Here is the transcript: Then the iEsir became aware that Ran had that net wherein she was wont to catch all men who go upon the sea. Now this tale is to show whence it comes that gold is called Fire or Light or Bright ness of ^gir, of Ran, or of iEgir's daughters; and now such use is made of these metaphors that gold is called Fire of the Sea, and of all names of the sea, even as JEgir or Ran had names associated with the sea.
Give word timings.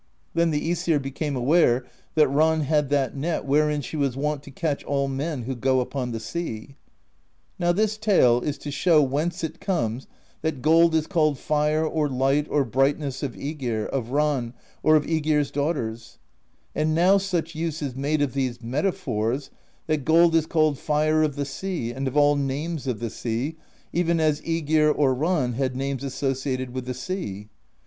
Then 0.33 0.49
the 0.49 0.67
iEsir 0.67 0.99
became 0.99 1.35
aware 1.35 1.85
that 2.15 2.27
Ran 2.27 2.61
had 2.61 2.89
that 2.89 3.15
net 3.15 3.45
wherein 3.45 3.81
she 3.81 3.95
was 3.95 4.17
wont 4.17 4.41
to 4.41 4.49
catch 4.49 4.83
all 4.83 5.07
men 5.07 5.43
who 5.43 5.55
go 5.55 5.79
upon 5.79 6.11
the 6.11 6.19
sea. 6.19 6.75
Now 7.59 7.71
this 7.71 7.97
tale 7.99 8.41
is 8.41 8.57
to 8.57 8.71
show 8.71 9.03
whence 9.03 9.43
it 9.43 9.59
comes 9.61 10.07
that 10.41 10.63
gold 10.63 10.95
is 10.95 11.05
called 11.05 11.37
Fire 11.37 11.85
or 11.85 12.09
Light 12.09 12.47
or 12.49 12.65
Bright 12.65 12.97
ness 12.97 13.21
of 13.21 13.35
^gir, 13.35 13.85
of 13.89 14.09
Ran, 14.09 14.55
or 14.81 14.95
of 14.95 15.05
iEgir's 15.05 15.51
daughters; 15.51 16.17
and 16.73 16.95
now 16.95 17.19
such 17.19 17.53
use 17.53 17.83
is 17.83 17.95
made 17.95 18.23
of 18.23 18.33
these 18.33 18.59
metaphors 18.59 19.51
that 19.85 20.03
gold 20.03 20.33
is 20.33 20.47
called 20.47 20.79
Fire 20.79 21.21
of 21.21 21.35
the 21.35 21.45
Sea, 21.45 21.91
and 21.91 22.07
of 22.07 22.17
all 22.17 22.35
names 22.35 22.87
of 22.87 22.99
the 23.01 23.11
sea, 23.11 23.55
even 23.93 24.19
as 24.19 24.41
JEgir 24.41 24.91
or 24.97 25.13
Ran 25.13 25.53
had 25.53 25.75
names 25.75 26.03
associated 26.03 26.71
with 26.71 26.87
the 26.87 26.95
sea. 26.95 27.49